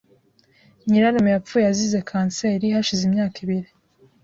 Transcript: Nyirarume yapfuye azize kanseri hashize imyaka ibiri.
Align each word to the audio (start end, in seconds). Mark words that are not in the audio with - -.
Nyirarume 0.87 1.29
yapfuye 1.35 1.65
azize 1.71 1.99
kanseri 2.09 2.65
hashize 2.75 3.03
imyaka 3.05 3.35
ibiri. 3.43 3.69